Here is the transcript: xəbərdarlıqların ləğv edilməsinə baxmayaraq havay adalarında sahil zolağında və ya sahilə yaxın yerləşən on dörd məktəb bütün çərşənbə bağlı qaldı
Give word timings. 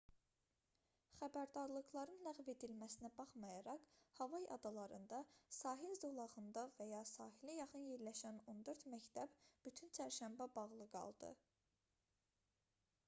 xəbərdarlıqların 1.17 2.15
ləğv 2.27 2.39
edilməsinə 2.53 3.09
baxmayaraq 3.19 3.83
havay 4.21 4.47
adalarında 4.55 5.19
sahil 5.57 5.93
zolağında 5.99 6.63
və 6.79 6.87
ya 6.93 7.01
sahilə 7.11 7.57
yaxın 7.59 7.85
yerləşən 7.91 8.39
on 8.55 8.63
dörd 8.71 8.85
məktəb 8.95 9.35
bütün 9.69 9.91
çərşənbə 9.99 10.49
bağlı 10.57 10.89
qaldı 10.97 11.29